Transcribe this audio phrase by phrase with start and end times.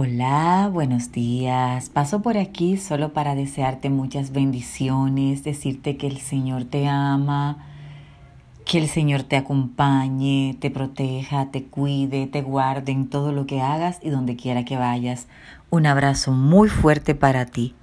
[0.00, 1.88] Hola, buenos días.
[1.88, 7.66] Paso por aquí solo para desearte muchas bendiciones, decirte que el Señor te ama,
[8.64, 13.60] que el Señor te acompañe, te proteja, te cuide, te guarde en todo lo que
[13.60, 15.26] hagas y donde quiera que vayas.
[15.68, 17.74] Un abrazo muy fuerte para ti.